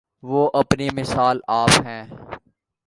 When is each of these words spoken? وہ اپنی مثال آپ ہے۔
وہ 0.23 0.41
اپنی 0.53 0.87
مثال 0.93 1.37
آپ 1.53 1.71
ہے۔ 1.85 1.99